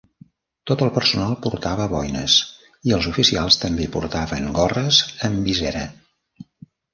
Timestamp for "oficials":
3.11-3.59